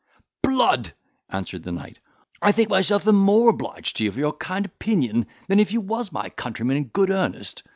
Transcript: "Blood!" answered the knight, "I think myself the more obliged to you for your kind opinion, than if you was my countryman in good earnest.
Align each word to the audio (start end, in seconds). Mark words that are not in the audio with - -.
"Blood!" 0.41 0.95
answered 1.29 1.61
the 1.61 1.71
knight, 1.71 1.99
"I 2.41 2.51
think 2.53 2.69
myself 2.69 3.03
the 3.03 3.13
more 3.13 3.51
obliged 3.51 3.97
to 3.97 4.03
you 4.05 4.11
for 4.11 4.17
your 4.17 4.33
kind 4.33 4.65
opinion, 4.65 5.27
than 5.47 5.59
if 5.59 5.71
you 5.71 5.79
was 5.79 6.11
my 6.11 6.29
countryman 6.31 6.77
in 6.77 6.83
good 6.85 7.11
earnest. 7.11 7.61